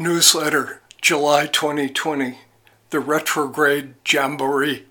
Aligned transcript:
Newsletter, 0.00 0.80
July 1.02 1.44
2020, 1.44 2.38
the 2.88 3.00
retrograde 3.00 3.96
jamboree. 4.10 4.86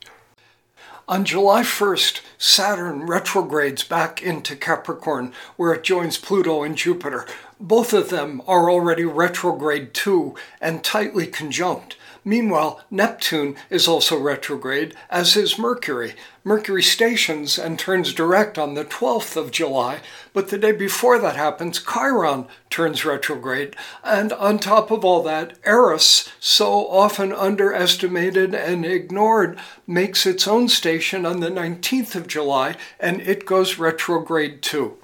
On 1.07 1.25
July 1.25 1.63
1st, 1.63 2.21
Saturn 2.37 3.07
retrogrades 3.07 3.83
back 3.83 4.21
into 4.21 4.55
Capricorn, 4.55 5.33
where 5.57 5.73
it 5.73 5.83
joins 5.83 6.19
Pluto 6.19 6.61
and 6.61 6.75
Jupiter. 6.75 7.25
Both 7.59 7.91
of 7.91 8.09
them 8.09 8.43
are 8.45 8.69
already 8.69 9.03
retrograde 9.03 9.95
too 9.95 10.35
and 10.61 10.83
tightly 10.83 11.25
conjunct. 11.25 11.97
Meanwhile, 12.25 12.81
Neptune 12.91 13.55
is 13.69 13.87
also 13.87 14.19
retrograde, 14.19 14.93
as 15.09 15.37
is 15.37 15.57
Mercury. 15.57 16.15
Mercury 16.43 16.83
stations 16.83 17.57
and 17.57 17.79
turns 17.79 18.13
direct 18.13 18.57
on 18.57 18.73
the 18.73 18.85
12th 18.85 19.35
of 19.35 19.51
July, 19.51 19.99
but 20.33 20.49
the 20.49 20.57
day 20.57 20.71
before 20.71 21.19
that 21.19 21.35
happens, 21.35 21.83
Chiron 21.83 22.47
turns 22.69 23.05
retrograde. 23.05 23.75
And 24.03 24.33
on 24.33 24.59
top 24.59 24.91
of 24.91 25.05
all 25.05 25.23
that, 25.23 25.57
Eris, 25.65 26.29
so 26.39 26.87
often 26.87 27.31
underestimated 27.31 28.53
and 28.53 28.85
ignored, 28.85 29.59
makes 29.87 30.25
its 30.25 30.47
own 30.47 30.67
station 30.67 31.25
on 31.25 31.39
the 31.39 31.49
19th 31.49 32.15
of 32.15 32.27
July, 32.27 32.75
and 32.99 33.21
it 33.21 33.45
goes 33.45 33.77
retrograde 33.77 34.61
too. 34.61 34.97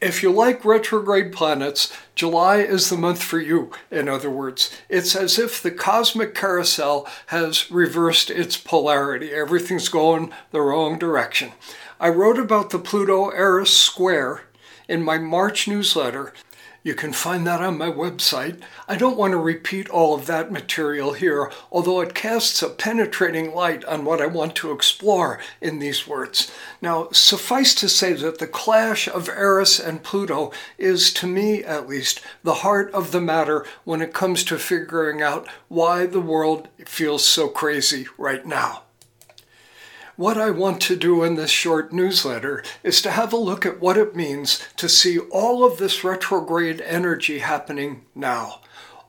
If 0.00 0.22
you 0.22 0.30
like 0.30 0.64
retrograde 0.64 1.32
planets, 1.32 1.92
July 2.18 2.56
is 2.56 2.90
the 2.90 2.96
month 2.96 3.22
for 3.22 3.38
you, 3.38 3.70
in 3.92 4.08
other 4.08 4.28
words. 4.28 4.72
It's 4.88 5.14
as 5.14 5.38
if 5.38 5.62
the 5.62 5.70
cosmic 5.70 6.34
carousel 6.34 7.06
has 7.26 7.70
reversed 7.70 8.28
its 8.28 8.56
polarity. 8.56 9.30
Everything's 9.30 9.88
going 9.88 10.32
the 10.50 10.60
wrong 10.60 10.98
direction. 10.98 11.52
I 12.00 12.08
wrote 12.08 12.40
about 12.40 12.70
the 12.70 12.80
Pluto 12.80 13.28
Eris 13.28 13.70
square 13.70 14.42
in 14.88 15.04
my 15.04 15.18
March 15.18 15.68
newsletter, 15.68 16.32
you 16.82 16.94
can 16.94 17.12
find 17.12 17.46
that 17.46 17.60
on 17.60 17.76
my 17.76 17.90
website. 17.90 18.60
I 18.86 18.96
don't 18.96 19.16
want 19.16 19.32
to 19.32 19.38
repeat 19.38 19.88
all 19.90 20.14
of 20.14 20.26
that 20.26 20.52
material 20.52 21.12
here, 21.12 21.52
although 21.70 22.00
it 22.00 22.14
casts 22.14 22.62
a 22.62 22.68
penetrating 22.68 23.54
light 23.54 23.84
on 23.84 24.04
what 24.04 24.20
I 24.20 24.26
want 24.26 24.54
to 24.56 24.72
explore 24.72 25.40
in 25.60 25.78
these 25.78 26.06
words. 26.06 26.50
Now, 26.80 27.08
suffice 27.12 27.74
to 27.76 27.88
say 27.88 28.12
that 28.14 28.38
the 28.38 28.46
clash 28.46 29.08
of 29.08 29.28
Eris 29.28 29.78
and 29.78 30.02
Pluto 30.02 30.52
is, 30.78 31.12
to 31.14 31.26
me 31.26 31.64
at 31.64 31.88
least, 31.88 32.20
the 32.42 32.54
heart 32.54 32.92
of 32.92 33.12
the 33.12 33.20
matter 33.20 33.66
when 33.84 34.00
it 34.00 34.14
comes 34.14 34.44
to 34.44 34.58
figuring 34.58 35.20
out 35.20 35.48
why 35.68 36.06
the 36.06 36.20
world 36.20 36.68
feels 36.86 37.24
so 37.24 37.48
crazy 37.48 38.06
right 38.16 38.46
now. 38.46 38.82
What 40.18 40.36
I 40.36 40.50
want 40.50 40.80
to 40.80 40.96
do 40.96 41.22
in 41.22 41.36
this 41.36 41.52
short 41.52 41.92
newsletter 41.92 42.64
is 42.82 43.00
to 43.02 43.12
have 43.12 43.32
a 43.32 43.36
look 43.36 43.64
at 43.64 43.78
what 43.78 43.96
it 43.96 44.16
means 44.16 44.60
to 44.74 44.88
see 44.88 45.16
all 45.16 45.62
of 45.62 45.78
this 45.78 46.02
retrograde 46.02 46.80
energy 46.80 47.38
happening 47.38 48.04
now. 48.16 48.62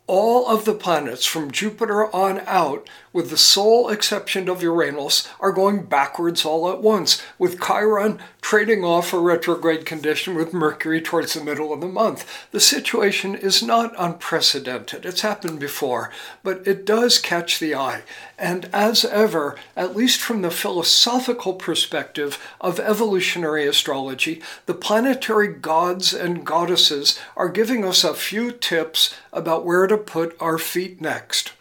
All 0.05 0.47
of 0.47 0.65
the 0.65 0.75
planets 0.75 1.25
from 1.25 1.49
Jupiter 1.49 2.15
on 2.15 2.41
out 2.45 2.87
with 3.11 3.29
the 3.29 3.37
sole 3.37 3.89
exception 3.89 4.49
of 4.49 4.61
Uranus, 4.63 5.27
are 5.39 5.51
going 5.51 5.83
backwards 5.83 6.45
all 6.45 6.71
at 6.71 6.81
once, 6.81 7.21
with 7.37 7.61
Chiron 7.61 8.19
trading 8.41 8.83
off 8.83 9.13
a 9.13 9.19
retrograde 9.19 9.85
condition 9.85 10.35
with 10.35 10.53
Mercury 10.53 11.01
towards 11.01 11.33
the 11.33 11.43
middle 11.43 11.73
of 11.73 11.81
the 11.81 11.87
month. 11.87 12.47
The 12.51 12.59
situation 12.59 13.35
is 13.35 13.61
not 13.61 13.93
unprecedented. 13.97 15.05
It's 15.05 15.21
happened 15.21 15.59
before, 15.59 16.11
but 16.43 16.65
it 16.67 16.85
does 16.85 17.19
catch 17.19 17.59
the 17.59 17.75
eye. 17.75 18.03
And 18.37 18.69
as 18.71 19.03
ever, 19.05 19.57
at 19.75 19.95
least 19.95 20.21
from 20.21 20.41
the 20.41 20.51
philosophical 20.51 21.53
perspective 21.53 22.39
of 22.61 22.79
evolutionary 22.79 23.67
astrology, 23.67 24.41
the 24.65 24.73
planetary 24.73 25.47
gods 25.47 26.13
and 26.13 26.45
goddesses 26.45 27.19
are 27.35 27.49
giving 27.49 27.83
us 27.83 28.03
a 28.03 28.13
few 28.13 28.51
tips 28.51 29.15
about 29.33 29.65
where 29.65 29.87
to 29.87 29.97
put 29.97 30.35
our 30.39 30.57
feet 30.57 31.01
next. 31.01 31.51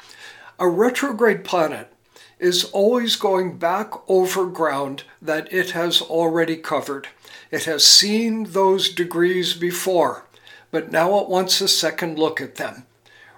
A 0.61 0.69
retrograde 0.69 1.45
planet 1.45 1.93
is 2.41 2.65
always 2.65 3.15
going 3.15 3.59
back 3.59 3.93
over 4.11 4.45
ground 4.47 5.05
that 5.23 5.53
it 5.53 5.71
has 5.71 6.03
already 6.03 6.57
covered. 6.57 7.07
It 7.53 7.67
has 7.67 7.85
seen 7.85 8.43
those 8.43 8.89
degrees 8.89 9.55
before, 9.55 10.25
but 10.73 10.91
now 10.91 11.17
it 11.21 11.29
wants 11.29 11.61
a 11.61 11.69
second 11.69 12.19
look 12.19 12.41
at 12.41 12.57
them. 12.57 12.87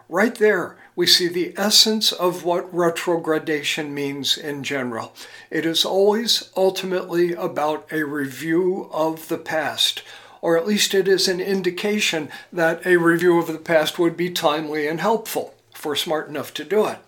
Right 0.08 0.34
there, 0.34 0.78
we 0.96 1.06
see 1.06 1.28
the 1.28 1.52
essence 1.58 2.10
of 2.10 2.44
what 2.44 2.74
retrogradation 2.74 3.92
means 3.92 4.38
in 4.38 4.62
general. 4.62 5.12
It 5.50 5.66
is 5.66 5.84
always 5.84 6.50
ultimately 6.56 7.34
about 7.34 7.86
a 7.92 8.04
review 8.04 8.88
of 8.94 9.28
the 9.28 9.38
past, 9.38 10.02
or 10.40 10.56
at 10.56 10.66
least 10.66 10.94
it 10.94 11.06
is 11.06 11.28
an 11.28 11.42
indication 11.42 12.30
that 12.50 12.86
a 12.86 12.96
review 12.96 13.38
of 13.38 13.46
the 13.46 13.58
past 13.58 13.98
would 13.98 14.16
be 14.16 14.30
timely 14.30 14.88
and 14.88 15.02
helpful 15.02 15.52
for 15.74 15.94
smart 15.94 16.26
enough 16.26 16.54
to 16.54 16.64
do 16.64 16.86
it. 16.86 16.98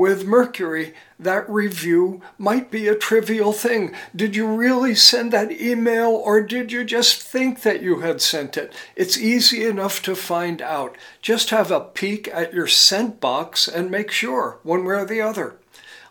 With 0.00 0.24
Mercury, 0.24 0.94
that 1.18 1.46
review 1.46 2.22
might 2.38 2.70
be 2.70 2.88
a 2.88 2.94
trivial 2.94 3.52
thing. 3.52 3.94
Did 4.16 4.34
you 4.34 4.46
really 4.46 4.94
send 4.94 5.30
that 5.34 5.52
email 5.52 6.08
or 6.08 6.40
did 6.40 6.72
you 6.72 6.84
just 6.84 7.20
think 7.20 7.60
that 7.60 7.82
you 7.82 8.00
had 8.00 8.22
sent 8.22 8.56
it? 8.56 8.72
It's 8.96 9.18
easy 9.18 9.66
enough 9.66 10.00
to 10.04 10.16
find 10.16 10.62
out. 10.62 10.96
Just 11.20 11.50
have 11.50 11.70
a 11.70 11.80
peek 11.80 12.28
at 12.32 12.54
your 12.54 12.66
sent 12.66 13.20
box 13.20 13.68
and 13.68 13.90
make 13.90 14.10
sure, 14.10 14.56
one 14.62 14.86
way 14.86 14.94
or 14.94 15.04
the 15.04 15.20
other. 15.20 15.56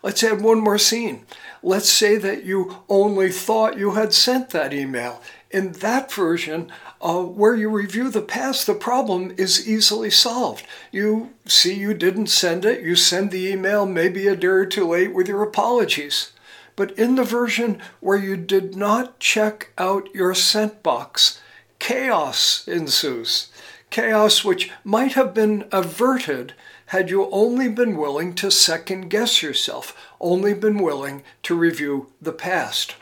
Let's 0.04 0.22
add 0.22 0.40
one 0.40 0.60
more 0.60 0.78
scene. 0.78 1.26
Let's 1.60 1.90
say 1.90 2.16
that 2.16 2.44
you 2.44 2.76
only 2.88 3.32
thought 3.32 3.76
you 3.76 3.94
had 3.94 4.14
sent 4.14 4.50
that 4.50 4.72
email. 4.72 5.20
In 5.50 5.72
that 5.72 6.12
version, 6.12 6.70
uh, 7.00 7.22
where 7.22 7.56
you 7.56 7.68
review 7.68 8.08
the 8.08 8.22
past, 8.22 8.68
the 8.68 8.74
problem 8.74 9.34
is 9.36 9.66
easily 9.66 10.10
solved. 10.10 10.64
You 10.92 11.30
see 11.44 11.74
you 11.74 11.92
didn't 11.92 12.28
send 12.28 12.64
it, 12.64 12.84
you 12.84 12.94
send 12.94 13.32
the 13.32 13.48
email 13.48 13.84
maybe 13.84 14.28
a 14.28 14.36
day 14.36 14.46
or 14.46 14.64
two 14.64 14.86
late 14.86 15.12
with 15.12 15.26
your 15.26 15.42
apologies. 15.42 16.30
But 16.76 16.92
in 16.92 17.16
the 17.16 17.24
version 17.24 17.82
where 17.98 18.16
you 18.16 18.36
did 18.36 18.76
not 18.76 19.18
check 19.18 19.72
out 19.76 20.14
your 20.14 20.34
sent 20.34 20.84
box, 20.84 21.40
chaos 21.80 22.66
ensues. 22.68 23.50
Chaos 23.90 24.44
which 24.44 24.70
might 24.84 25.14
have 25.14 25.34
been 25.34 25.66
averted 25.72 26.54
had 26.86 27.10
you 27.10 27.28
only 27.30 27.68
been 27.68 27.96
willing 27.96 28.34
to 28.34 28.52
second 28.52 29.08
guess 29.08 29.42
yourself, 29.42 29.96
only 30.20 30.54
been 30.54 30.78
willing 30.78 31.24
to 31.42 31.56
review 31.56 32.12
the 32.22 32.32
past 32.32 32.94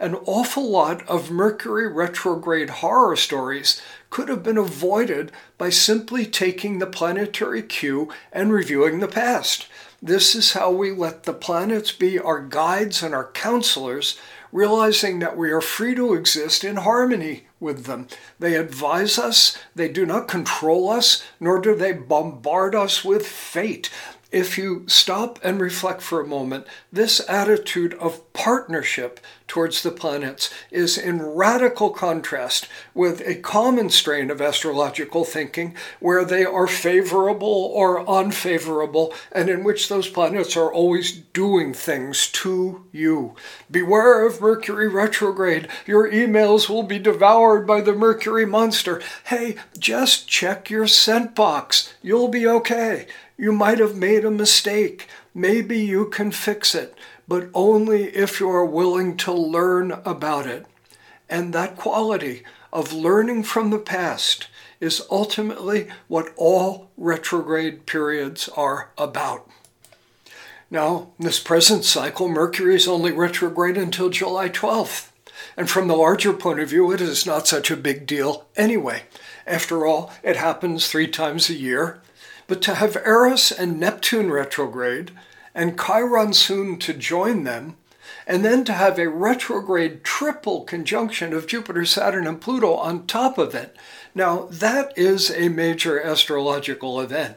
an 0.00 0.14
awful 0.24 0.68
lot 0.68 1.06
of 1.06 1.30
Mercury 1.30 1.86
retrograde 1.86 2.70
horror 2.70 3.16
stories 3.16 3.80
could 4.08 4.30
have 4.30 4.42
been 4.42 4.56
avoided 4.56 5.30
by 5.58 5.68
simply 5.68 6.24
taking 6.24 6.78
the 6.78 6.86
planetary 6.86 7.62
cue 7.62 8.10
and 8.32 8.52
reviewing 8.52 8.98
the 8.98 9.08
past. 9.08 9.68
This 10.02 10.34
is 10.34 10.52
how 10.52 10.70
we 10.70 10.90
let 10.90 11.24
the 11.24 11.34
planets 11.34 11.92
be 11.92 12.18
our 12.18 12.40
guides 12.40 13.02
and 13.02 13.14
our 13.14 13.30
counselors, 13.32 14.18
realizing 14.50 15.18
that 15.18 15.36
we 15.36 15.50
are 15.50 15.60
free 15.60 15.94
to 15.94 16.14
exist 16.14 16.64
in 16.64 16.76
harmony 16.76 17.44
with 17.60 17.84
them. 17.84 18.08
They 18.38 18.54
advise 18.54 19.18
us, 19.18 19.58
they 19.74 19.88
do 19.88 20.06
not 20.06 20.26
control 20.26 20.88
us, 20.88 21.22
nor 21.38 21.60
do 21.60 21.74
they 21.76 21.92
bombard 21.92 22.74
us 22.74 23.04
with 23.04 23.26
fate 23.26 23.90
if 24.32 24.56
you 24.56 24.84
stop 24.86 25.38
and 25.42 25.60
reflect 25.60 26.02
for 26.02 26.20
a 26.20 26.26
moment, 26.26 26.66
this 26.92 27.20
attitude 27.28 27.94
of 27.94 28.32
partnership 28.32 29.18
towards 29.50 29.82
the 29.82 29.90
planets 29.90 30.48
is 30.70 30.96
in 30.96 31.20
radical 31.20 31.90
contrast 31.90 32.68
with 32.94 33.20
a 33.26 33.34
common 33.34 33.90
strain 33.90 34.30
of 34.30 34.40
astrological 34.40 35.24
thinking 35.24 35.74
where 35.98 36.24
they 36.24 36.44
are 36.44 36.68
favorable 36.68 37.72
or 37.74 38.08
unfavorable, 38.08 39.12
and 39.32 39.50
in 39.50 39.64
which 39.64 39.88
those 39.88 40.08
planets 40.08 40.56
are 40.56 40.72
always 40.72 41.10
doing 41.32 41.74
things 41.74 42.28
to 42.30 42.84
you. 42.92 43.34
Beware 43.68 44.24
of 44.24 44.40
Mercury 44.40 44.86
retrograde. 44.86 45.66
Your 45.84 46.08
emails 46.08 46.68
will 46.68 46.84
be 46.84 47.00
devoured 47.00 47.66
by 47.66 47.80
the 47.80 47.92
Mercury 47.92 48.46
monster. 48.46 49.02
Hey, 49.24 49.56
just 49.76 50.28
check 50.28 50.70
your 50.70 50.86
sent 50.86 51.34
box. 51.34 51.92
You'll 52.02 52.28
be 52.28 52.46
okay. 52.46 53.08
You 53.36 53.50
might 53.50 53.80
have 53.80 53.96
made 53.96 54.24
a 54.24 54.30
mistake. 54.30 55.08
Maybe 55.34 55.80
you 55.80 56.06
can 56.06 56.30
fix 56.30 56.72
it, 56.74 56.94
but 57.30 57.48
only 57.54 58.06
if 58.06 58.40
you 58.40 58.50
are 58.50 58.64
willing 58.64 59.16
to 59.16 59.32
learn 59.32 59.92
about 60.04 60.48
it. 60.48 60.66
And 61.28 61.52
that 61.52 61.76
quality 61.76 62.42
of 62.72 62.92
learning 62.92 63.44
from 63.44 63.70
the 63.70 63.78
past 63.78 64.48
is 64.80 65.06
ultimately 65.08 65.86
what 66.08 66.32
all 66.36 66.90
retrograde 66.96 67.86
periods 67.86 68.48
are 68.56 68.90
about. 68.98 69.48
Now, 70.72 71.10
this 71.20 71.38
present 71.38 71.84
cycle, 71.84 72.28
Mercury 72.28 72.74
is 72.74 72.88
only 72.88 73.12
retrograde 73.12 73.76
until 73.76 74.10
July 74.10 74.48
12th. 74.48 75.12
And 75.56 75.70
from 75.70 75.86
the 75.86 75.96
larger 75.96 76.32
point 76.32 76.58
of 76.58 76.70
view, 76.70 76.90
it 76.90 77.00
is 77.00 77.26
not 77.26 77.46
such 77.46 77.70
a 77.70 77.76
big 77.76 78.08
deal 78.08 78.46
anyway. 78.56 79.04
After 79.46 79.86
all, 79.86 80.12
it 80.24 80.34
happens 80.34 80.88
three 80.88 81.06
times 81.06 81.48
a 81.48 81.54
year, 81.54 82.02
but 82.48 82.60
to 82.62 82.74
have 82.74 82.96
Eris 82.96 83.52
and 83.52 83.78
Neptune 83.78 84.32
retrograde 84.32 85.12
and 85.54 85.78
Chiron 85.78 86.32
soon 86.32 86.78
to 86.78 86.92
join 86.92 87.44
them 87.44 87.76
and 88.26 88.44
then 88.44 88.64
to 88.64 88.72
have 88.72 88.98
a 88.98 89.08
retrograde 89.08 90.04
triple 90.04 90.62
conjunction 90.62 91.32
of 91.32 91.46
Jupiter, 91.46 91.84
Saturn, 91.84 92.26
and 92.26 92.40
Pluto 92.40 92.74
on 92.74 93.06
top 93.06 93.38
of 93.38 93.54
it. 93.54 93.76
Now, 94.14 94.46
that 94.50 94.96
is 94.96 95.30
a 95.30 95.48
major 95.48 96.00
astrological 96.00 97.00
event. 97.00 97.36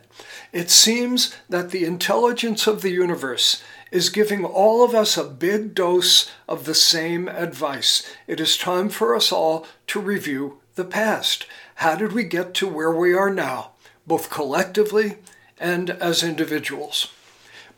It 0.51 0.69
seems 0.69 1.35
that 1.49 1.71
the 1.71 1.85
intelligence 1.85 2.67
of 2.67 2.81
the 2.81 2.91
universe 2.91 3.63
is 3.91 4.09
giving 4.09 4.43
all 4.43 4.83
of 4.83 4.95
us 4.95 5.17
a 5.17 5.23
big 5.23 5.75
dose 5.75 6.31
of 6.47 6.65
the 6.65 6.75
same 6.75 7.27
advice. 7.27 8.11
It 8.27 8.39
is 8.39 8.57
time 8.57 8.89
for 8.89 9.15
us 9.15 9.31
all 9.31 9.67
to 9.87 9.99
review 9.99 10.59
the 10.75 10.85
past. 10.85 11.45
How 11.75 11.95
did 11.95 12.11
we 12.11 12.23
get 12.23 12.53
to 12.55 12.67
where 12.67 12.91
we 12.91 13.13
are 13.13 13.31
now, 13.31 13.71
both 14.07 14.29
collectively 14.29 15.17
and 15.59 15.89
as 15.91 16.23
individuals? 16.23 17.11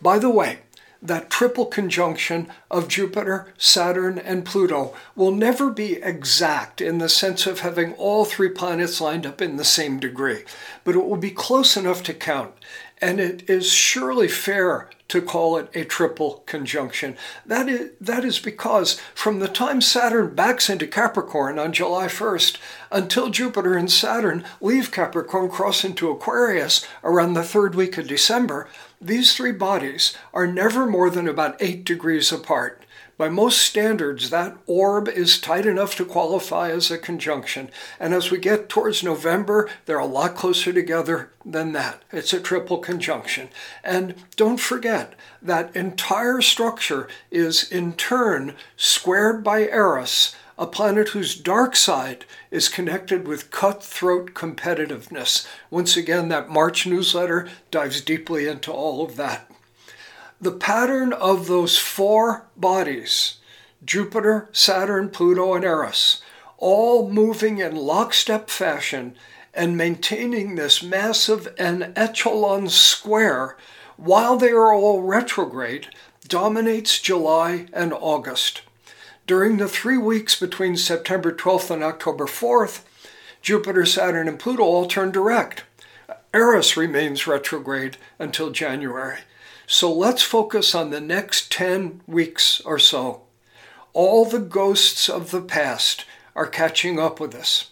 By 0.05 0.19
the 0.19 0.29
way, 0.29 0.59
that 1.01 1.31
triple 1.31 1.65
conjunction 1.65 2.47
of 2.69 2.87
Jupiter, 2.87 3.51
Saturn, 3.57 4.19
and 4.19 4.45
Pluto 4.45 4.93
will 5.15 5.31
never 5.31 5.71
be 5.71 5.93
exact 5.93 6.79
in 6.79 6.99
the 6.99 7.09
sense 7.09 7.47
of 7.47 7.61
having 7.61 7.93
all 7.93 8.23
three 8.23 8.49
planets 8.49 9.01
lined 9.01 9.25
up 9.25 9.41
in 9.41 9.55
the 9.55 9.63
same 9.63 9.99
degree, 9.99 10.43
but 10.83 10.93
it 10.93 11.03
will 11.03 11.17
be 11.17 11.31
close 11.31 11.75
enough 11.75 12.03
to 12.03 12.13
count. 12.13 12.53
And 13.01 13.19
it 13.19 13.49
is 13.49 13.71
surely 13.71 14.27
fair 14.27 14.89
to 15.07 15.21
call 15.21 15.57
it 15.57 15.69
a 15.75 15.85
triple 15.85 16.43
conjunction. 16.45 17.15
That 17.45 17.69
is, 17.69 17.91
that 18.01 18.25
is 18.25 18.39
because 18.39 18.99
from 19.13 19.39
the 19.39 19.47
time 19.47 19.81
Saturn 19.81 20.33
backs 20.33 20.69
into 20.69 20.87
Capricorn 20.87 21.59
on 21.59 21.73
July 21.73 22.07
1st 22.07 22.57
until 22.91 23.29
Jupiter 23.29 23.75
and 23.75 23.91
Saturn 23.91 24.43
leave 24.61 24.91
Capricorn, 24.91 25.49
cross 25.49 25.83
into 25.83 26.09
Aquarius 26.09 26.87
around 27.03 27.33
the 27.33 27.43
third 27.43 27.75
week 27.75 27.97
of 27.97 28.07
December, 28.07 28.67
these 28.99 29.35
three 29.35 29.51
bodies 29.51 30.17
are 30.33 30.47
never 30.47 30.87
more 30.87 31.09
than 31.09 31.27
about 31.27 31.61
eight 31.61 31.85
degrees 31.85 32.31
apart. 32.31 32.84
By 33.17 33.29
most 33.29 33.61
standards, 33.61 34.29
that 34.29 34.57
orb 34.67 35.07
is 35.07 35.39
tight 35.39 35.65
enough 35.65 35.95
to 35.95 36.05
qualify 36.05 36.71
as 36.71 36.91
a 36.91 36.97
conjunction. 36.97 37.69
And 37.97 38.13
as 38.13 38.29
we 38.29 38.37
get 38.37 38.67
towards 38.67 39.03
November, 39.03 39.69
they're 39.85 39.99
a 39.99 40.05
lot 40.05 40.35
closer 40.35 40.73
together 40.73 41.31
than 41.45 41.71
that. 41.71 42.03
It's 42.11 42.33
a 42.33 42.41
triple 42.41 42.79
conjunction. 42.79 43.47
And 43.85 44.15
don't 44.35 44.59
forget, 44.59 45.13
that 45.41 45.73
entire 45.73 46.41
structure 46.41 47.07
is 47.31 47.71
in 47.71 47.93
turn 47.93 48.55
squared 48.75 49.45
by 49.45 49.61
Eris, 49.61 50.35
a 50.57 50.67
planet 50.67 51.09
whose 51.09 51.35
dark 51.35 51.77
side 51.77 52.25
is 52.51 52.67
connected 52.67 53.29
with 53.29 53.49
cutthroat 53.49 54.33
competitiveness. 54.33 55.47
Once 55.69 55.95
again, 55.95 56.27
that 56.27 56.49
March 56.49 56.85
newsletter 56.85 57.47
dives 57.71 58.01
deeply 58.01 58.45
into 58.45 58.73
all 58.73 59.05
of 59.05 59.15
that 59.15 59.49
the 60.39 60.51
pattern 60.51 61.13
of 61.13 61.47
those 61.47 61.77
four 61.77 62.47
bodies 62.55 63.37
Jupiter, 63.83 64.49
Saturn, 64.51 65.09
Pluto, 65.09 65.53
and 65.53 65.63
Eris 65.63 66.21
all 66.57 67.09
moving 67.09 67.57
in 67.57 67.75
lockstep 67.75 68.49
fashion 68.49 69.15
and 69.53 69.77
maintaining 69.77 70.55
this 70.55 70.81
massive 70.81 71.53
and 71.57 71.93
echelon 71.95 72.69
square 72.69 73.57
while 73.97 74.37
they 74.37 74.51
are 74.51 74.73
all 74.73 75.01
retrograde 75.01 75.87
dominates 76.27 76.99
July 76.99 77.67
and 77.71 77.93
August. 77.93 78.61
During 79.27 79.57
the 79.57 79.67
three 79.69 79.97
weeks 79.97 80.39
between 80.39 80.77
September 80.77 81.31
12th 81.31 81.71
and 81.71 81.83
October 81.83 82.25
4th, 82.25 82.81
Jupiter, 83.41 83.85
Saturn, 83.85 84.27
and 84.27 84.39
Pluto 84.39 84.63
all 84.63 84.87
turn 84.87 85.11
direct. 85.11 85.63
Eris 86.33 86.75
remains 86.75 87.27
retrograde 87.27 87.97
until 88.19 88.49
January. 88.49 89.19
So 89.67 89.91
let's 89.91 90.21
focus 90.21 90.75
on 90.75 90.89
the 90.89 91.01
next 91.01 91.51
10 91.51 92.01
weeks 92.07 92.61
or 92.61 92.77
so. 92.77 93.21
All 93.93 94.25
the 94.25 94.39
ghosts 94.39 95.09
of 95.09 95.31
the 95.31 95.41
past 95.41 96.05
are 96.35 96.45
catching 96.45 96.99
up 96.99 97.19
with 97.19 97.33
us. 97.33 97.71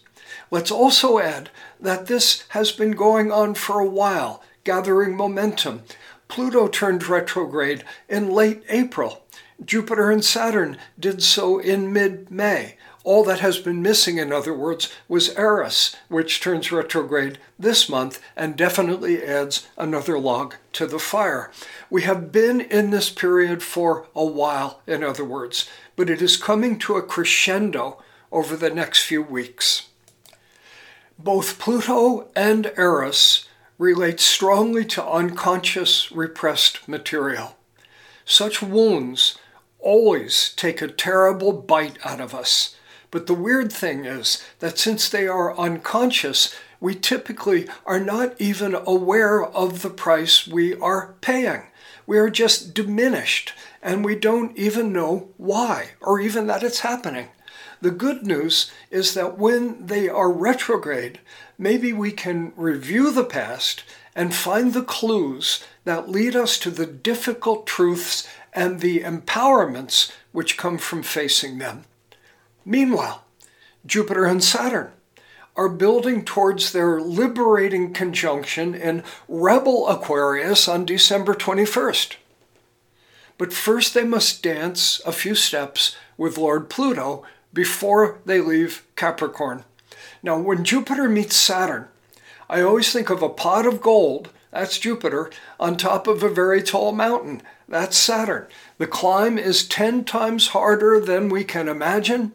Let's 0.49 0.71
also 0.71 1.19
add 1.19 1.49
that 1.79 2.07
this 2.07 2.43
has 2.49 2.71
been 2.71 2.91
going 2.91 3.31
on 3.31 3.55
for 3.55 3.79
a 3.79 3.89
while, 3.89 4.43
gathering 4.63 5.15
momentum. 5.15 5.83
Pluto 6.27 6.67
turned 6.67 7.07
retrograde 7.07 7.83
in 8.07 8.31
late 8.31 8.63
April. 8.69 9.23
Jupiter 9.63 10.09
and 10.09 10.23
Saturn 10.23 10.77
did 10.99 11.21
so 11.21 11.59
in 11.59 11.93
mid 11.93 12.31
May. 12.31 12.77
All 13.05 13.25
that 13.25 13.41
has 13.41 13.59
been 13.59 13.81
missing, 13.81 14.17
in 14.17 14.31
other 14.31 14.53
words, 14.53 14.89
was 15.09 15.35
Eris, 15.35 15.95
which 16.07 16.39
turns 16.39 16.71
retrograde 16.71 17.37
this 17.59 17.89
month 17.89 18.21
and 18.35 18.55
definitely 18.55 19.21
adds 19.21 19.67
another 19.77 20.17
log 20.17 20.55
to 20.73 20.87
the 20.87 20.99
fire. 20.99 21.51
We 21.89 22.03
have 22.03 22.31
been 22.31 22.61
in 22.61 22.91
this 22.91 23.09
period 23.09 23.61
for 23.61 24.07
a 24.15 24.25
while, 24.25 24.81
in 24.87 25.03
other 25.03 25.25
words, 25.25 25.69
but 25.97 26.09
it 26.09 26.21
is 26.21 26.37
coming 26.37 26.79
to 26.79 26.95
a 26.95 27.01
crescendo 27.01 28.01
over 28.31 28.55
the 28.55 28.69
next 28.69 29.03
few 29.03 29.21
weeks. 29.21 29.89
Both 31.19 31.59
Pluto 31.59 32.29
and 32.37 32.71
Eris 32.77 33.47
relate 33.77 34.21
strongly 34.21 34.85
to 34.85 35.05
unconscious 35.05 36.09
repressed 36.11 36.87
material. 36.87 37.57
Such 38.23 38.61
wounds 38.61 39.37
always 39.79 40.53
take 40.55 40.81
a 40.81 40.87
terrible 40.87 41.51
bite 41.51 41.97
out 42.05 42.21
of 42.21 42.33
us 42.33 42.77
but 43.13 43.27
the 43.27 43.35
weird 43.35 43.71
thing 43.71 44.05
is 44.05 44.43
that 44.57 44.79
since 44.79 45.07
they 45.07 45.27
are 45.27 45.55
unconscious, 45.55 46.55
we 46.79 46.95
typically 46.95 47.67
are 47.85 47.99
not 47.99 48.33
even 48.41 48.73
aware 48.73 49.45
of 49.45 49.83
the 49.83 49.91
price 49.91 50.47
we 50.47 50.73
are 50.79 51.13
paying. 51.21 51.61
We 52.07 52.17
are 52.17 52.31
just 52.31 52.73
diminished 52.73 53.53
and 53.83 54.03
we 54.03 54.15
don't 54.15 54.57
even 54.57 54.91
know 54.91 55.29
why 55.37 55.91
or 56.01 56.19
even 56.19 56.47
that 56.47 56.63
it's 56.63 56.79
happening. 56.79 57.27
The 57.81 57.91
good 57.91 58.25
news 58.25 58.71
is 58.89 59.13
that 59.13 59.37
when 59.37 59.85
they 59.85 60.09
are 60.09 60.31
retrograde, 60.31 61.19
maybe 61.55 61.93
we 61.93 62.13
can 62.13 62.51
review 62.55 63.11
the 63.11 63.25
past 63.25 63.83
and 64.15 64.33
find 64.33 64.73
the 64.73 64.81
clues 64.81 65.63
that 65.83 66.09
lead 66.09 66.35
us 66.35 66.57
to 66.57 66.71
the 66.71 66.87
difficult 66.87 67.67
truths 67.67 68.27
and 68.53 68.79
the 68.79 69.01
empowerments 69.01 70.11
which 70.31 70.57
come 70.57 70.79
from 70.79 71.03
facing 71.03 71.59
them. 71.59 71.85
Meanwhile, 72.65 73.23
Jupiter 73.85 74.25
and 74.25 74.43
Saturn 74.43 74.91
are 75.55 75.69
building 75.69 76.25
towards 76.25 76.71
their 76.71 76.99
liberating 76.99 77.93
conjunction 77.93 78.73
in 78.73 79.03
Rebel 79.27 79.87
Aquarius 79.87 80.67
on 80.67 80.85
December 80.85 81.35
21st. 81.35 82.15
But 83.37 83.53
first, 83.53 83.93
they 83.93 84.03
must 84.03 84.41
dance 84.41 85.01
a 85.05 85.11
few 85.11 85.35
steps 85.35 85.95
with 86.17 86.37
Lord 86.37 86.69
Pluto 86.69 87.23
before 87.53 88.19
they 88.25 88.39
leave 88.39 88.83
Capricorn. 88.95 89.63
Now, 90.21 90.39
when 90.39 90.63
Jupiter 90.63 91.09
meets 91.09 91.35
Saturn, 91.35 91.87
I 92.49 92.61
always 92.61 92.91
think 92.91 93.09
of 93.09 93.21
a 93.21 93.29
pot 93.29 93.65
of 93.65 93.81
gold, 93.81 94.29
that's 94.51 94.79
Jupiter, 94.79 95.31
on 95.59 95.77
top 95.77 96.07
of 96.07 96.23
a 96.23 96.29
very 96.29 96.61
tall 96.61 96.91
mountain, 96.91 97.41
that's 97.67 97.97
Saturn. 97.97 98.47
The 98.77 98.87
climb 98.87 99.37
is 99.37 99.67
10 99.67 100.03
times 100.05 100.49
harder 100.49 100.99
than 100.99 101.29
we 101.29 101.43
can 101.43 101.67
imagine, 101.67 102.33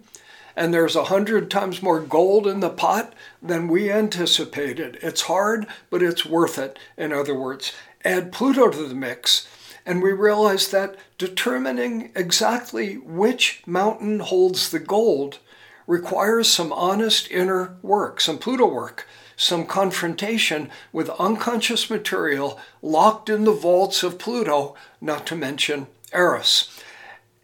and 0.59 0.75
there's 0.75 0.97
a 0.97 1.05
hundred 1.05 1.53
times 1.53 1.83
more 1.83 2.01
gold 2.01 2.45
in 2.45 2.59
the 2.59 2.69
pot 2.69 3.15
than 3.41 3.69
we 3.69 3.93
anticipated. 3.93 4.99
It's 5.01 5.23
hard, 5.23 5.69
but 5.89 6.03
it's 6.03 6.27
worth 6.27 6.59
it, 6.59 6.81
in 6.97 7.13
other 7.13 7.39
words. 7.39 7.73
Add 8.05 8.33
Pluto 8.33 8.69
to 8.69 8.89
the 8.89 8.95
mix, 8.95 9.47
and 9.87 10.03
we 10.03 10.11
realize 10.11 10.69
that 10.73 10.97
determining 11.17 12.11
exactly 12.17 12.97
which 12.97 13.63
mountain 13.67 14.19
holds 14.19 14.71
the 14.71 14.81
gold 14.81 15.39
requires 15.87 16.49
some 16.49 16.73
honest 16.73 17.31
inner 17.31 17.77
work, 17.81 18.21
some 18.21 18.39
Pluto 18.39 18.67
work, 18.67 19.07
some 19.37 19.65
confrontation 19.65 20.71
with 20.93 21.09
unconscious 21.21 21.89
material 21.89 22.59
locked 22.83 23.29
in 23.29 23.45
the 23.45 23.53
vaults 23.53 24.03
of 24.03 24.19
Pluto, 24.19 24.75
not 25.01 25.25
to 25.27 25.37
mention 25.37 25.87
Eris. 26.13 26.69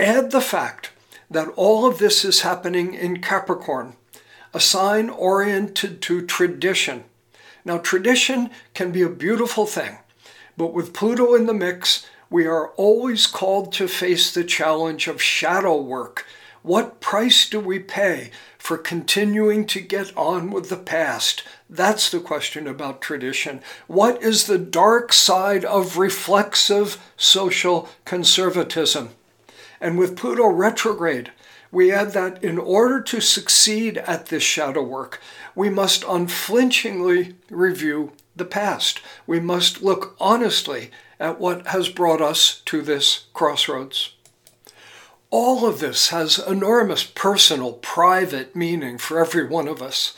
Add 0.00 0.33
the 0.33 0.40
fact 0.40 0.90
that 1.35 1.49
all 1.57 1.85
of 1.85 1.99
this 1.99 2.25
is 2.25 2.41
happening 2.41 2.95
in 2.95 3.21
Capricorn, 3.21 3.97
a 4.55 4.61
sign 4.61 5.11
oriented 5.11 6.00
to 6.03 6.25
tradition. 6.25 7.05
Now, 7.64 7.79
tradition 7.79 8.50
can 8.73 8.93
be 8.93 9.03
a 9.03 9.09
beautiful 9.09 9.67
thing, 9.67 9.99
but 10.57 10.73
with 10.73 10.95
Pluto 10.95 11.35
in 11.35 11.47
the 11.47 11.55
mix, 11.55 12.07
we 12.31 12.47
are 12.47 12.69
always 12.71 13.26
called 13.26 13.73
to 13.75 13.88
face 13.88 14.33
the 14.33 14.45
challenge 14.45 15.09
of 15.09 15.21
shadow 15.21 15.81
work. 15.81 16.25
What 16.62 17.00
price 17.00 17.49
do 17.49 17.59
we 17.59 17.79
pay 17.81 18.31
for 18.57 18.79
continuing 18.79 19.67
to 19.67 19.81
get 19.81 20.17
on 20.17 20.50
with 20.50 20.71
the 20.71 20.76
past? 20.76 21.43
That's 21.69 22.11
the 22.11 22.21
question 22.21 22.67
about 22.67 23.03
tradition. 23.03 23.61
What 23.87 24.23
is 24.23 24.47
the 24.47 24.59
dark 24.59 25.12
side 25.12 25.64
of 25.64 25.99
reflexive 25.99 26.97
social 27.17 27.88
conservatism? 28.05 29.11
And 29.85 29.99
with 29.99 30.17
Pluto 30.17 30.47
retrograde, 30.47 31.31
we 31.71 31.93
add 31.93 32.12
that 32.12 32.43
in 32.43 32.57
order 32.57 33.03
to 33.03 33.21
succeed 33.21 33.99
at 33.99 34.26
this 34.26 34.43
shadow 34.43 34.83
work, 34.83 35.21
we 35.55 35.69
must 35.69 36.05
unflinchingly 36.09 37.35
review 37.50 38.12
the 38.35 38.47
past. 38.47 39.03
We 39.26 39.41
must 39.41 39.83
look 39.83 40.17
honestly 40.19 40.91
at 41.21 41.38
what 41.38 41.67
has 41.67 41.91
brought 41.91 42.23
us 42.23 42.62
to 42.64 42.81
this 42.81 43.26
crossroads. 43.35 44.14
All 45.29 45.67
of 45.67 45.81
this 45.81 46.09
has 46.09 46.38
enormous 46.38 47.05
personal, 47.05 47.75
private 47.75 48.57
meaning 48.57 48.97
for 48.97 49.21
every 49.21 49.47
one 49.47 49.69
of 49.69 49.83
us. 49.83 50.17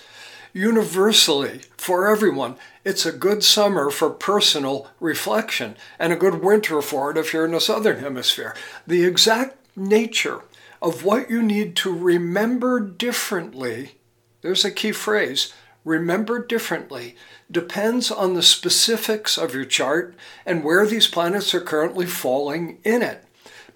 Universally, 0.52 1.62
for 1.76 2.06
everyone, 2.06 2.56
it's 2.82 3.04
a 3.04 3.12
good 3.12 3.42
summer 3.42 3.90
for 3.90 4.08
personal 4.08 4.88
reflection 5.00 5.76
and 5.98 6.12
a 6.12 6.16
good 6.16 6.42
winter 6.42 6.80
for 6.80 7.10
it 7.10 7.18
if 7.18 7.32
you're 7.32 7.44
in 7.44 7.50
the 7.50 7.60
southern 7.60 7.98
hemisphere. 7.98 8.54
The 8.86 9.04
exact 9.04 9.55
nature 9.76 10.40
of 10.80 11.04
what 11.04 11.30
you 11.30 11.42
need 11.42 11.76
to 11.76 11.92
remember 11.92 12.80
differently, 12.80 13.92
there's 14.40 14.64
a 14.64 14.70
key 14.70 14.92
phrase, 14.92 15.52
remember 15.84 16.44
differently, 16.44 17.14
depends 17.50 18.10
on 18.10 18.34
the 18.34 18.42
specifics 18.42 19.38
of 19.38 19.54
your 19.54 19.64
chart 19.64 20.14
and 20.44 20.64
where 20.64 20.86
these 20.86 21.06
planets 21.06 21.54
are 21.54 21.60
currently 21.60 22.06
falling 22.06 22.78
in 22.84 23.02
it. 23.02 23.24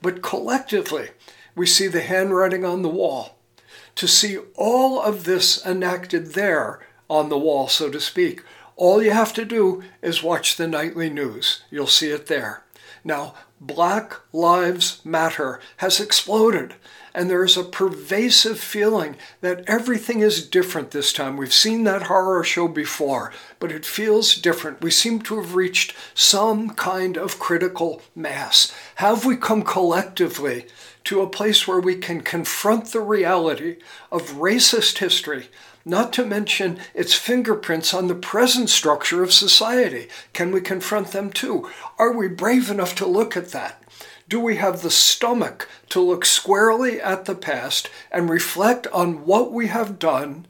But 0.03 0.23
collectively, 0.23 1.11
we 1.55 1.67
see 1.67 1.87
the 1.87 2.03
handwriting 2.03 2.65
on 2.65 2.83
the 2.83 2.89
wall. 2.89 3.37
To 3.97 4.09
see 4.09 4.39
all 4.55 5.01
of 5.01 5.25
this 5.25 5.65
enacted 5.65 6.29
there 6.29 6.81
on 7.09 7.29
the 7.29 7.39
wall, 7.39 7.69
so 7.69 7.91
to 7.91 8.01
speak, 8.01 8.43
all 8.77 9.03
you 9.03 9.11
have 9.11 9.35
to 9.35 9.45
do 9.45 9.83
is 10.01 10.23
watch 10.23 10.57
the 10.57 10.67
nightly 10.67 11.11
news. 11.11 11.65
You'll 11.71 11.87
see 11.87 12.11
it 12.11 12.29
there. 12.29 12.63
Now, 13.05 13.35
Black 13.63 14.15
Lives 14.33 15.03
Matter 15.05 15.61
has 15.77 16.01
exploded, 16.01 16.77
and 17.15 17.29
there 17.29 17.45
is 17.45 17.59
a 17.59 17.63
pervasive 17.63 18.59
feeling 18.59 19.17
that 19.43 19.63
everything 19.67 20.21
is 20.21 20.49
different 20.49 20.93
this 20.93 21.13
time. 21.13 21.37
We've 21.37 21.53
seen 21.53 21.85
that 21.85 22.05
horror 22.05 22.43
show 22.43 22.69
before, 22.69 23.35
but 23.59 23.71
it 23.71 23.85
feels 23.85 24.35
different. 24.35 24.81
We 24.81 24.91
seem 24.91 25.21
to 25.23 25.37
have 25.37 25.55
reached 25.55 25.95
some 26.15 26.71
kind 26.71 27.19
of 27.19 27.39
critical 27.39 28.01
mass. 28.15 28.73
Have 28.95 29.27
we 29.27 29.37
come 29.37 29.63
collectively 29.63 30.67
to 31.05 31.21
a 31.21 31.29
place 31.29 31.67
where 31.67 31.81
we 31.81 31.97
can 31.97 32.21
confront 32.21 32.87
the 32.87 33.01
reality 33.01 33.77
of 34.13 34.33
racist 34.33 34.99
history, 34.99 35.49
not 35.85 36.13
to 36.13 36.25
mention 36.25 36.79
its 36.95 37.15
fingerprints 37.15 37.95
on 37.95 38.07
the 38.07 38.15
present 38.15 38.71
structure 38.71 39.23
of 39.23 39.33
society. 39.33 40.09
Can 40.33 40.53
we 40.53 40.61
confront 40.61 41.09
them 41.09 41.31
too? 41.31 41.69
Are 41.99 42.13
we 42.13 42.29
brave 42.29 42.71
enough 42.71 42.95
to 42.97 43.07
look 43.07 43.37
at 43.37 43.51
that? 43.51 43.83
Do 44.29 44.39
we 44.39 44.57
have 44.57 44.83
the 44.83 44.91
stomach 44.91 45.69
to 45.89 46.01
look 46.01 46.25
squarely 46.25 47.01
at 47.01 47.25
the 47.25 47.35
past 47.35 47.91
and 48.13 48.31
reflect 48.31 48.87
on 48.89 49.27
what 49.27 49.53
we 49.53 49.67
have 49.67 49.99
done 49.99 50.47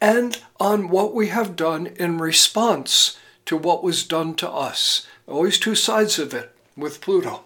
and 0.00 0.40
on 0.58 0.88
what 0.88 1.14
we 1.14 1.28
have 1.28 1.54
done 1.56 1.86
in 1.86 2.16
response 2.16 3.18
to 3.44 3.56
what 3.56 3.84
was 3.84 4.04
done 4.04 4.34
to 4.36 4.48
us? 4.48 5.06
Always 5.26 5.58
two 5.58 5.74
sides 5.74 6.18
of 6.18 6.32
it 6.32 6.54
with 6.76 7.02
Pluto. 7.02 7.44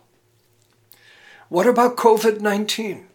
What 1.54 1.68
about 1.68 1.94
COVID 1.96 2.40
19? 2.40 3.06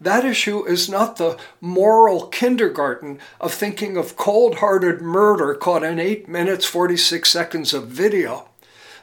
That 0.00 0.24
issue 0.24 0.66
is 0.66 0.88
not 0.88 1.14
the 1.14 1.38
moral 1.60 2.26
kindergarten 2.26 3.20
of 3.40 3.54
thinking 3.54 3.96
of 3.96 4.16
cold 4.16 4.56
hearted 4.56 5.00
murder 5.00 5.54
caught 5.54 5.84
in 5.84 6.00
8 6.00 6.28
minutes 6.28 6.66
46 6.66 7.30
seconds 7.30 7.72
of 7.72 7.86
video. 7.86 8.48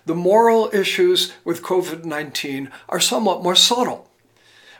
The 0.05 0.13
moral 0.13 0.69
issues 0.73 1.31
with 1.45 1.63
COVID 1.63 2.03
19 2.03 2.69
are 2.89 2.99
somewhat 2.99 3.43
more 3.43 3.55
subtle. 3.55 4.09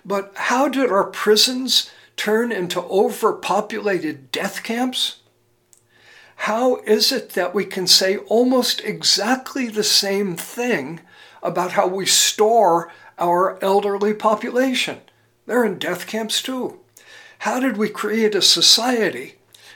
But 0.04 0.34
how 0.36 0.68
did 0.68 0.92
our 0.92 1.06
prisons 1.06 1.90
turn 2.18 2.52
into 2.52 2.82
overpopulated 2.82 4.30
death 4.34 4.62
camps? 4.62 5.22
How 6.36 6.82
is 6.82 7.14
it 7.14 7.30
that 7.30 7.56
we 7.56 7.64
can 7.64 7.88
say 7.88 8.18
almost 8.18 8.82
exactly 8.82 9.70
the 9.70 9.86
same 9.86 10.36
thing 10.36 11.00
about 11.42 11.72
how 11.72 11.88
we 11.88 12.06
store 12.06 12.92
our 13.20 13.64
elderly 13.64 14.14
population. 14.14 15.00
They're 15.46 15.66
in 15.66 15.78
death 15.78 16.08
camps 16.08 16.42
too. 16.42 16.80
How 17.40 17.60
did 17.60 17.78
we 17.78 17.90
create 17.90 18.36
a 18.36 18.42
society 18.42 19.36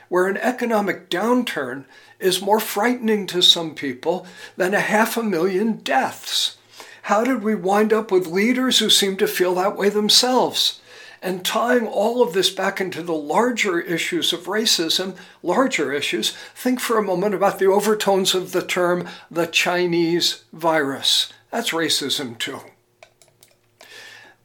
where 0.10 0.28
an 0.28 0.38
economic 0.38 1.10
downturn 1.10 1.86
is 2.20 2.42
more 2.42 2.60
frightening 2.60 3.28
to 3.28 3.42
some 3.42 3.74
people 3.74 4.26
than 4.58 4.74
a 4.74 4.80
half 4.80 5.18
a 5.18 5.24
million 5.24 5.78
deaths? 5.78 6.58
How 7.04 7.24
did 7.24 7.44
we 7.44 7.56
wind 7.56 7.92
up 7.92 8.12
with 8.12 8.28
leaders 8.28 8.80
who 8.80 8.90
seem 8.90 9.18
to 9.18 9.28
feel 9.28 9.56
that 9.56 9.76
way 9.76 9.90
themselves? 9.90 10.80
And 11.22 11.46
tying 11.46 11.88
all 11.88 12.22
of 12.22 12.34
this 12.34 12.50
back 12.50 12.82
into 12.82 13.02
the 13.02 13.14
larger 13.14 13.80
issues 13.80 14.34
of 14.34 14.42
racism, 14.42 15.16
larger 15.42 15.94
issues, 15.94 16.32
think 16.54 16.82
for 16.82 16.98
a 16.98 17.04
moment 17.04 17.34
about 17.34 17.60
the 17.60 17.68
overtones 17.68 18.36
of 18.36 18.52
the 18.52 18.62
term 18.62 19.08
the 19.32 19.48
Chinese 19.48 20.44
virus. 20.52 21.32
That's 21.50 21.72
racism 21.72 22.38
too. 22.38 22.60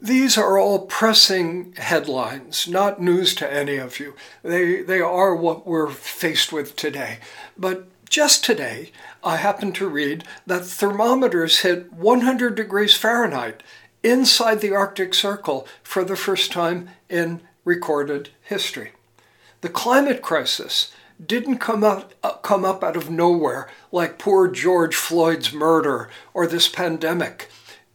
These 0.01 0.37
are 0.37 0.57
all 0.57 0.85
pressing 0.85 1.73
headlines, 1.77 2.69
not 2.69 3.01
news 3.01 3.35
to 3.35 3.53
any 3.53 3.75
of 3.75 3.99
you. 3.99 4.15
They, 4.43 4.81
they 4.81 5.01
are 5.01 5.35
what 5.35 5.67
we're 5.67 5.89
faced 5.89 6.53
with 6.53 6.77
today. 6.77 7.19
But 7.57 7.87
just 8.09 8.45
today, 8.45 8.91
I 9.25 9.35
happened 9.35 9.75
to 9.75 9.89
read 9.89 10.23
that 10.47 10.65
thermometers 10.65 11.59
hit 11.59 11.91
100 11.91 12.55
degrees 12.55 12.95
Fahrenheit 12.95 13.61
inside 14.01 14.61
the 14.61 14.73
Arctic 14.73 15.13
Circle 15.13 15.67
for 15.83 16.05
the 16.05 16.15
first 16.15 16.49
time 16.49 16.89
in 17.09 17.41
recorded 17.65 18.29
history. 18.41 18.93
The 19.59 19.69
climate 19.69 20.21
crisis 20.21 20.93
didn't 21.23 21.57
come 21.57 21.83
up, 21.83 22.13
uh, 22.23 22.35
come 22.35 22.63
up 22.63 22.85
out 22.85 22.95
of 22.95 23.09
nowhere 23.09 23.69
like 23.91 24.17
poor 24.17 24.47
George 24.47 24.95
Floyd's 24.95 25.51
murder 25.51 26.09
or 26.33 26.47
this 26.47 26.69
pandemic. 26.69 27.49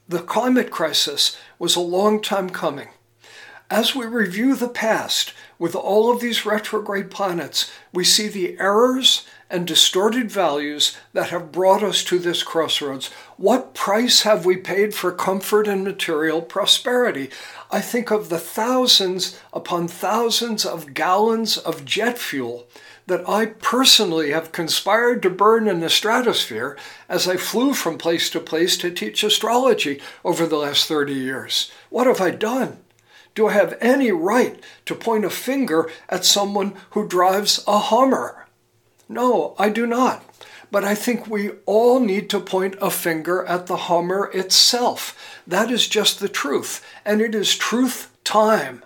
The 0.07 0.21
climate 0.21 0.71
crisis 0.71 1.39
was 1.59 1.77
a 1.77 1.81
long 1.81 2.21
time 2.21 2.51
coming. 2.51 2.89
As 3.71 3.95
we 3.95 4.05
review 4.05 4.55
the 4.55 4.69
past 4.69 5.33
with 5.59 5.75
all 5.75 6.13
of 6.13 6.21
these 6.21 6.45
retrograde 6.45 7.11
planets, 7.11 7.73
we 7.91 8.05
see 8.05 8.29
the 8.29 8.59
errors 8.61 9.27
and 9.49 9.67
distorted 9.67 10.31
values 10.31 10.95
that 11.15 11.31
have 11.31 11.51
brought 11.51 11.83
us 11.83 12.05
to 12.05 12.19
this 12.19 12.43
crossroads. 12.43 13.09
What 13.39 13.73
price 13.73 14.23
have 14.23 14.45
we 14.45 14.59
paid 14.59 14.95
for 14.95 15.11
comfort 15.11 15.67
and 15.67 15.83
material 15.83 16.43
prosperity? 16.43 17.31
I 17.71 17.81
think 17.81 18.11
of 18.11 18.29
the 18.29 18.39
thousands 18.39 19.41
upon 19.55 19.89
thousands 19.89 20.67
of 20.67 20.93
gallons 20.93 21.57
of 21.57 21.87
jet 21.87 22.19
fuel 22.19 22.67
that 23.07 23.29
I 23.29 23.47
personally 23.47 24.31
have 24.31 24.53
conspired 24.53 25.23
to 25.23 25.31
burn 25.31 25.69
in 25.69 25.81
the 25.81 25.91
stratosphere 25.91 26.77
as 27.09 27.29
I 27.29 27.37
flew 27.37 27.75
from 27.75 27.99
place 27.99 28.31
to 28.31 28.41
place 28.41 28.79
to 28.79 28.91
teach 28.91 29.23
astrology 29.23 30.01
over 30.25 30.47
the 30.47 30.57
last 30.57 30.87
30 30.87 31.13
years. 31.13 31.71
What 31.91 32.07
have 32.07 32.21
I 32.21 32.31
done? 32.31 32.79
Do 33.35 33.49
I 33.49 33.53
have 33.53 33.77
any 33.81 34.11
right 34.13 34.63
to 34.87 34.95
point 34.95 35.25
a 35.25 35.31
finger 35.31 35.91
at 36.09 36.25
someone 36.25 36.75
who 36.91 37.07
drives 37.07 37.63
a 37.67 37.79
Hummer? 37.79 38.47
No, 39.09 39.55
I 39.59 39.69
do 39.69 39.87
not. 39.87 40.25
But 40.71 40.85
I 40.85 40.95
think 40.95 41.27
we 41.27 41.51
all 41.67 42.01
need 42.01 42.31
to 42.31 42.41
point 42.41 42.77
a 42.81 42.91
finger 42.91 43.45
at 43.45 43.67
the 43.67 43.77
Hummer 43.77 44.31
itself. 44.33 45.41
That 45.47 45.71
is 45.71 45.89
just 45.89 46.21
the 46.21 46.29
truth. 46.29 46.85
And 47.05 47.21
it 47.21 47.35
is 47.35 47.57
truth 47.57 48.11
time. 48.25 48.83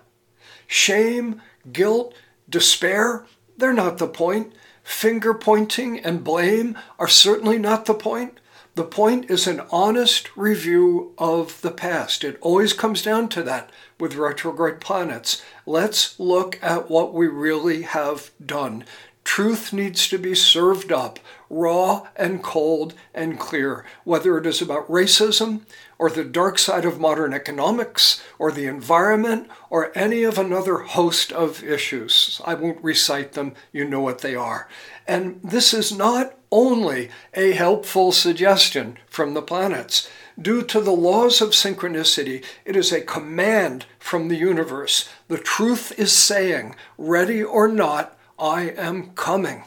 Shame, 0.67 1.41
guilt, 1.71 2.15
despair, 2.49 3.25
they're 3.59 3.73
not 3.73 3.99
the 3.99 4.09
point. 4.09 4.53
Finger 4.83 5.35
pointing 5.35 5.99
and 5.99 6.25
blame 6.25 6.79
are 6.99 7.09
certainly 7.09 7.59
not 7.59 7.85
the 7.85 7.95
point. 7.95 8.41
The 8.75 8.85
point 8.85 9.29
is 9.29 9.47
an 9.49 9.63
honest 9.73 10.35
review 10.37 11.13
of 11.19 11.61
the 11.63 11.73
past. 11.73 12.23
It 12.23 12.39
always 12.41 12.73
comes 12.73 13.03
down 13.03 13.29
to 13.31 13.43
that 13.43 13.71
with 13.99 14.15
retrograde 14.15 14.81
planets. 14.81 15.43
Let's 15.67 16.19
look 16.21 16.59
at 16.63 16.89
what 16.89 17.13
we 17.13 17.27
really 17.27 17.83
have 17.83 18.31
done. 18.45 18.85
Truth 19.25 19.73
needs 19.73 20.09
to 20.09 20.19
be 20.19 20.35
served 20.35 20.93
up, 20.93 21.19
raw 21.51 22.07
and 22.17 22.43
cold 22.43 22.95
and 23.15 23.39
clear, 23.39 23.85
whether 24.05 24.39
it 24.39 24.47
is 24.47 24.61
about 24.61 24.89
racism 24.89 25.61
or 25.99 26.11
the 26.11 26.25
dark 26.25 26.59
side 26.59 26.85
of 26.85 27.01
modern 27.01 27.33
economics 27.33 28.23
or 28.39 28.53
the 28.53 28.67
environment 28.67 29.49
or 29.71 29.97
any 29.97 30.23
of 30.23 30.39
another 30.39 30.79
host 30.79 31.33
of 31.33 31.63
issues. 31.65 32.41
I 32.45 32.55
won't 32.55 32.83
recite 32.83 33.33
them, 33.33 33.55
you 33.73 33.85
know 33.85 34.01
what 34.01 34.21
they 34.21 34.35
are. 34.35 34.69
And 35.07 35.41
this 35.43 35.73
is 35.73 35.97
not 35.97 36.35
only 36.51 37.11
a 37.35 37.53
helpful 37.53 38.13
suggestion 38.13 38.99
from 39.07 39.35
the 39.35 39.43
planets. 39.43 40.09
Due 40.41 40.63
to 40.63 40.81
the 40.81 40.93
laws 40.93 41.41
of 41.41 41.51
synchronicity, 41.51 42.45
it 42.65 42.77
is 42.77 42.93
a 42.93 43.01
command 43.01 43.87
from 43.99 44.29
the 44.29 44.37
universe. 44.37 45.09
The 45.27 45.39
truth 45.39 45.93
is 45.99 46.13
saying, 46.13 46.77
ready 46.97 47.43
or 47.43 47.67
not, 47.67 48.17
I 48.39 48.71
am 48.71 49.11
coming. 49.11 49.65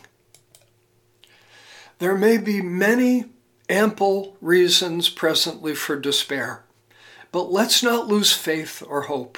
There 2.01 2.17
may 2.17 2.37
be 2.37 2.63
many 2.63 3.25
ample 3.69 4.35
reasons 4.41 5.07
presently 5.07 5.75
for 5.75 5.95
despair, 5.95 6.63
but 7.31 7.51
let's 7.51 7.83
not 7.83 8.07
lose 8.07 8.33
faith 8.33 8.81
or 8.87 9.03
hope. 9.03 9.37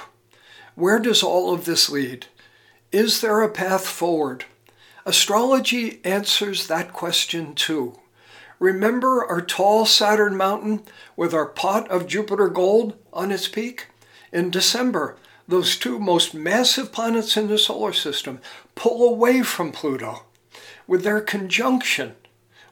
Where 0.74 0.98
does 0.98 1.22
all 1.22 1.52
of 1.52 1.66
this 1.66 1.90
lead? 1.90 2.24
Is 2.90 3.20
there 3.20 3.42
a 3.42 3.50
path 3.50 3.86
forward? 3.86 4.46
Astrology 5.04 6.00
answers 6.06 6.66
that 6.66 6.94
question 6.94 7.54
too. 7.54 7.98
Remember 8.58 9.26
our 9.26 9.42
tall 9.42 9.84
Saturn 9.84 10.34
mountain 10.34 10.84
with 11.16 11.34
our 11.34 11.44
pot 11.44 11.86
of 11.90 12.06
Jupiter 12.06 12.48
gold 12.48 12.94
on 13.12 13.30
its 13.30 13.46
peak? 13.46 13.88
In 14.32 14.48
December, 14.48 15.18
those 15.46 15.76
two 15.76 15.98
most 15.98 16.32
massive 16.32 16.92
planets 16.92 17.36
in 17.36 17.48
the 17.48 17.58
solar 17.58 17.92
system 17.92 18.40
pull 18.74 19.06
away 19.06 19.42
from 19.42 19.70
Pluto. 19.70 20.22
With 20.86 21.04
their 21.04 21.20
conjunction, 21.20 22.14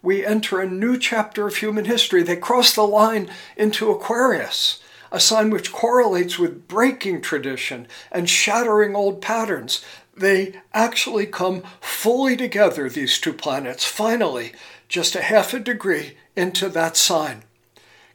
we 0.02 0.26
enter 0.26 0.60
a 0.60 0.68
new 0.68 0.98
chapter 0.98 1.46
of 1.46 1.56
human 1.56 1.84
history. 1.84 2.22
They 2.22 2.36
cross 2.36 2.74
the 2.74 2.82
line 2.82 3.30
into 3.56 3.90
Aquarius, 3.90 4.82
a 5.12 5.20
sign 5.20 5.50
which 5.50 5.72
correlates 5.72 6.38
with 6.38 6.66
breaking 6.66 7.22
tradition 7.22 7.86
and 8.10 8.28
shattering 8.28 8.96
old 8.96 9.22
patterns. 9.22 9.84
They 10.14 10.60
actually 10.74 11.26
come 11.26 11.62
fully 11.80 12.36
together, 12.36 12.88
these 12.88 13.18
two 13.18 13.32
planets, 13.32 13.86
finally, 13.86 14.52
just 14.88 15.14
a 15.14 15.22
half 15.22 15.54
a 15.54 15.60
degree 15.60 16.16
into 16.36 16.68
that 16.68 16.96
sign. 16.96 17.44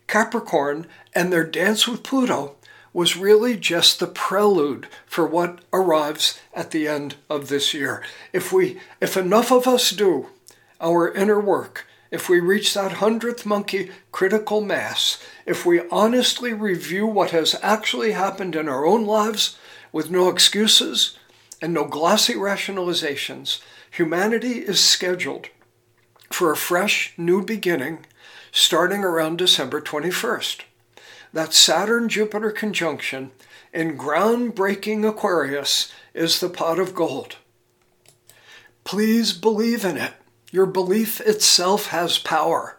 Capricorn 0.07 0.87
and 1.13 1.31
their 1.31 1.43
dance 1.43 1.87
with 1.87 2.03
Pluto 2.03 2.55
was 2.93 3.17
really 3.17 3.55
just 3.55 3.99
the 3.99 4.07
prelude 4.07 4.87
for 5.05 5.25
what 5.25 5.59
arrives 5.73 6.39
at 6.53 6.71
the 6.71 6.87
end 6.87 7.15
of 7.29 7.47
this 7.47 7.73
year. 7.73 8.03
If 8.33 8.51
we 8.51 8.79
if 8.99 9.17
enough 9.17 9.51
of 9.51 9.67
us 9.67 9.91
do 9.91 10.27
our 10.79 11.11
inner 11.11 11.39
work, 11.39 11.85
if 12.11 12.29
we 12.29 12.39
reach 12.39 12.73
that 12.73 12.93
hundredth 12.93 13.45
monkey 13.45 13.91
critical 14.11 14.61
mass, 14.61 15.21
if 15.45 15.65
we 15.65 15.87
honestly 15.89 16.53
review 16.53 17.05
what 17.05 17.31
has 17.31 17.55
actually 17.61 18.11
happened 18.11 18.55
in 18.55 18.69
our 18.69 18.85
own 18.85 19.05
lives 19.05 19.57
with 19.91 20.09
no 20.09 20.29
excuses 20.29 21.17
and 21.61 21.73
no 21.73 21.85
glossy 21.85 22.33
rationalizations, 22.35 23.59
humanity 23.91 24.59
is 24.59 24.79
scheduled 24.79 25.47
for 26.29 26.51
a 26.51 26.57
fresh 26.57 27.13
new 27.17 27.43
beginning 27.43 28.05
starting 28.51 29.03
around 29.03 29.37
December 29.37 29.81
21st. 29.81 30.61
That 31.33 31.53
Saturn 31.53 32.09
Jupiter 32.09 32.51
conjunction 32.51 33.31
in 33.73 33.97
groundbreaking 33.97 35.07
Aquarius 35.07 35.91
is 36.13 36.39
the 36.39 36.49
pot 36.49 36.79
of 36.79 36.95
gold. 36.95 37.35
Please 38.83 39.33
believe 39.33 39.83
in 39.83 39.97
it. 39.97 40.13
Your 40.57 40.65
belief 40.65 41.21
itself 41.21 41.89
has 41.89 42.17
power. 42.17 42.77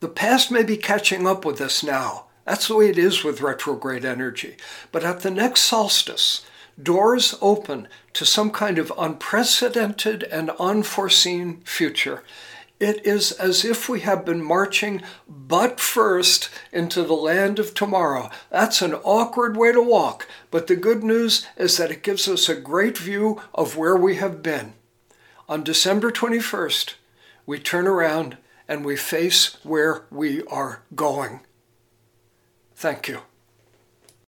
The 0.00 0.08
past 0.08 0.50
may 0.50 0.64
be 0.64 0.76
catching 0.76 1.28
up 1.28 1.44
with 1.44 1.60
us 1.60 1.84
now. 1.84 2.24
That's 2.44 2.66
the 2.66 2.74
way 2.74 2.88
it 2.88 2.98
is 2.98 3.22
with 3.22 3.40
retrograde 3.40 4.04
energy. 4.04 4.56
But 4.90 5.04
at 5.04 5.20
the 5.20 5.30
next 5.30 5.60
solstice, 5.60 6.44
doors 6.82 7.36
open 7.40 7.86
to 8.14 8.26
some 8.26 8.50
kind 8.50 8.78
of 8.78 8.92
unprecedented 8.98 10.24
and 10.24 10.50
unforeseen 10.58 11.60
future. 11.60 12.24
It 12.80 13.06
is 13.06 13.30
as 13.30 13.64
if 13.64 13.88
we 13.88 14.00
have 14.00 14.24
been 14.24 14.42
marching 14.42 15.00
butt 15.28 15.78
first 15.78 16.50
into 16.72 17.04
the 17.04 17.14
land 17.14 17.60
of 17.60 17.74
tomorrow. 17.74 18.28
That's 18.50 18.82
an 18.82 18.94
awkward 18.94 19.56
way 19.56 19.70
to 19.70 19.80
walk, 19.80 20.26
but 20.50 20.66
the 20.66 20.74
good 20.74 21.04
news 21.04 21.46
is 21.56 21.76
that 21.76 21.92
it 21.92 22.02
gives 22.02 22.26
us 22.26 22.48
a 22.48 22.56
great 22.56 22.98
view 22.98 23.40
of 23.54 23.76
where 23.76 23.96
we 23.96 24.16
have 24.16 24.42
been. 24.42 24.72
On 25.48 25.62
December 25.62 26.10
21st, 26.10 26.94
we 27.46 27.58
turn 27.58 27.86
around 27.86 28.38
and 28.68 28.84
we 28.84 28.96
face 28.96 29.58
where 29.62 30.04
we 30.10 30.42
are 30.44 30.82
going. 30.94 31.40
Thank 32.74 33.08
you. 33.08 33.20